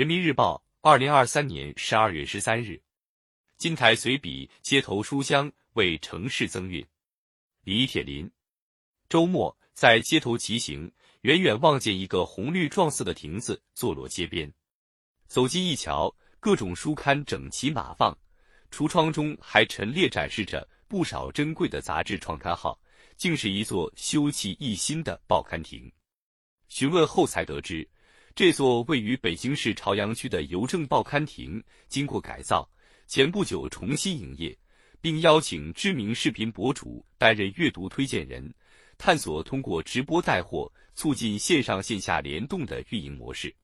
[0.00, 2.80] 人民日报，二零二三年十二月十三日。
[3.58, 6.82] 金台随笔：街头书香为城市增韵。
[7.64, 8.30] 李铁林。
[9.10, 10.90] 周末在街头骑行，
[11.20, 14.50] 远远望见一个红绿撞色的亭子坐落街边。
[15.26, 18.16] 走近一瞧，各种书刊整齐码放，
[18.70, 22.80] 橱窗中还陈列展示着不少珍贵的杂志创刊号，
[23.18, 25.92] 竟是一座修葺一新的报刊亭。
[26.70, 27.86] 询问后才得知，
[28.34, 32.68] 这座位于北京市朝阳区的邮政报刊亭经过改造，
[33.06, 34.56] 前不久重新营业，
[35.00, 38.52] 并邀请知名视频博主担任阅读推荐人，
[38.96, 43.54] 探索通过直播带货促进线上线下联动的运营模式。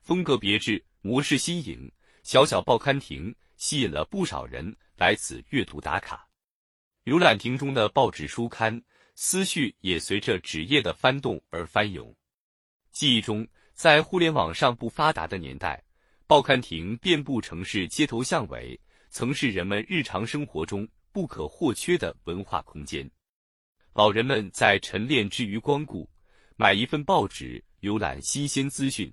[0.00, 1.90] 风格别致，模式新颖，
[2.24, 6.26] 小小报刊亭吸引了不少人来此阅读打卡。
[7.04, 8.82] 浏览亭中的报纸书刊，
[9.14, 12.14] 思绪也随着纸页的翻动而翻涌。
[12.90, 15.82] 记忆中，在互联网尚不发达的年代，
[16.26, 18.78] 报刊亭遍布城市街头巷尾，
[19.10, 23.10] 曾是人们日常生活中不可或缺的文化空间。
[23.92, 26.08] 老人们在晨练之余光顾，
[26.56, 29.10] 买一份报纸，浏览新鲜资讯；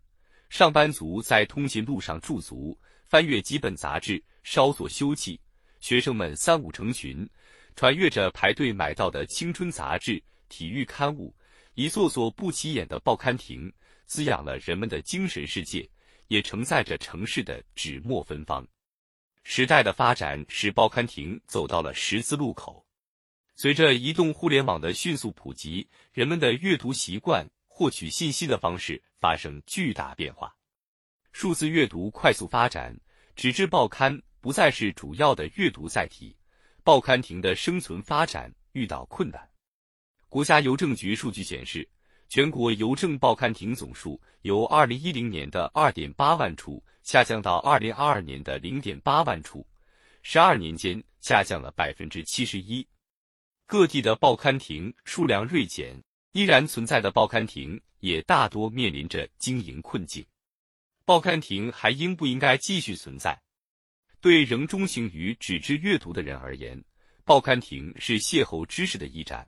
[0.50, 5.40] 上班族在通勤路上驻足，翻阅几本杂志，稍作休憩；
[5.80, 7.28] 学生们三五成群，
[7.76, 11.34] 传阅着排队买到的青春杂志、体育刊物。
[11.76, 13.72] 一座座不起眼的报刊亭，
[14.10, 15.88] 滋养了人们的精神世界，
[16.30, 18.68] 也承载着城市的纸墨芬芳。
[19.44, 22.84] 时代的发展使报刊亭走到了十字路口。
[23.56, 30.56] 随着移动互联网的迅速普及，人们的阅读习惯、获取信息的方式发生巨大变化。
[31.32, 33.00] 数字阅读快速发展，
[33.36, 36.36] 纸质报刊不再是主要的阅读载体，
[36.84, 39.48] 报刊亭的生存发展遇到困难。
[40.30, 41.88] 国家邮政局数据显示，
[42.30, 49.66] 全国邮政报刊亭总数由二零一零年的二点八万处下降到二零二二年的零点八万处，
[50.22, 52.88] 十二年间下降了百分之七十一。
[53.66, 56.00] 各地的报刊亭数量锐减，
[56.34, 60.24] 依然存在的报刊亭也大多面临着经营困境。
[61.06, 63.42] 报刊亭还应不应该继续存在？
[64.22, 66.80] 对仍钟情于纸质阅读的人而言，
[67.26, 69.48] 报刊亭是邂逅知识的驿站。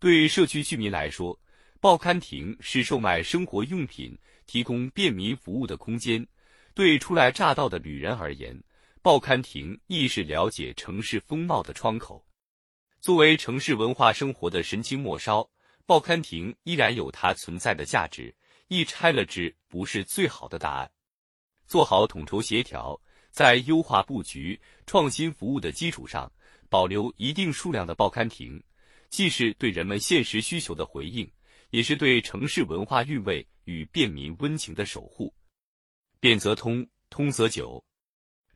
[0.00, 1.38] 对社区居民来说，
[1.80, 6.20] 报刊亭是售卖生活用品、提供便民服务的空间；
[6.74, 8.60] 对初来乍到的旅人而言，
[9.00, 12.26] 报刊亭亦是了解城市风貌的窗口。
[13.00, 15.48] 作为城市文化生活的神经末梢，
[15.86, 18.34] 报刊亭依然有它存在的价值。
[18.66, 20.90] 一拆了之，不是最好的答案。
[21.68, 23.00] 做好统筹协调，
[23.30, 26.30] 在优化布局、创新服务的基础上，
[26.68, 28.60] 保留一定数量的报刊亭。
[29.10, 31.26] 既是对人们现实需求的回应，
[31.70, 35.32] 也是对城市文化韵味与便民温情的守护。
[36.20, 37.82] 变则通，通则久。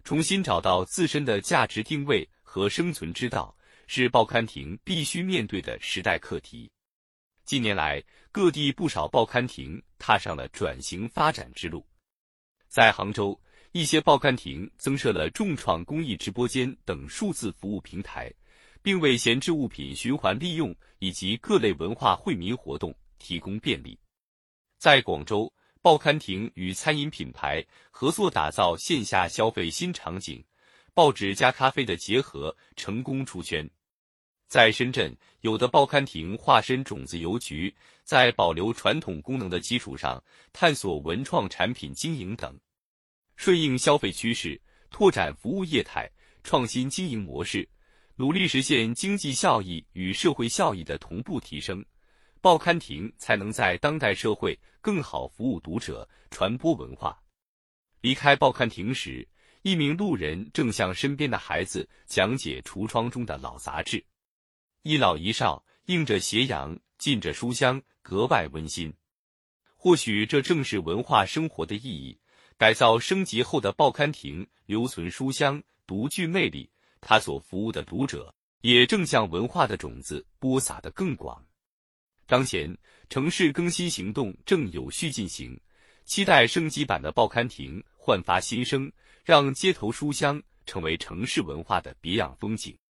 [0.04, 3.56] 重新找到自身的价值定位和生存之道，
[3.86, 6.70] 是报刊亭必须面对的时代课题。
[7.44, 11.86] 近年来，各地不少报刊亭踏上了转型发展之路。
[12.68, 13.38] 在杭州，
[13.72, 18.32] 一些报刊亭增设了众创公益直播间等数字服务平台。
[18.84, 23.96] 并为闲置物品循环利用以及各类文化惠民活动提供便利。
[24.78, 25.50] 在广州，
[25.80, 30.44] 报刊亭与餐饮品牌合作打造线下消费新场景，
[30.92, 33.68] 报纸加咖啡的结合成功出圈。
[34.48, 37.72] 在深圳，有的报刊亭化身种子邮局，
[38.02, 40.22] 在保留传统功能的基础上，
[40.52, 42.58] 探索文创产品经营等，
[43.36, 46.10] 顺应消费趋势，拓展服务业态，
[46.42, 47.66] 创新经营模式。
[48.16, 51.82] 努力实现经济效益与社会效益的同步提升，
[52.42, 57.16] 报刊亭才能在当代社会更好服务读者、传播文化。
[58.00, 59.24] 离开报刊亭时，
[59.62, 64.04] 一名路人正向身边的孩子讲解橱窗中的老杂志，
[64.82, 68.92] 一老一少映着斜阳，浸着书香，格外温馨。
[69.76, 72.18] 或许这正是文化生活的意义。
[72.58, 76.68] 改造升级后的报刊亭，留存书香，独具魅力。
[77.00, 81.44] 他所服务的读者也正将文化的种子播撒得更广。
[82.26, 82.74] 当前
[83.08, 85.58] 城市更新行动正有序进行，
[86.04, 88.90] 期待升级版的报刊亭焕发新生，
[89.24, 92.76] 让街头书香成为城市文化的别样风景。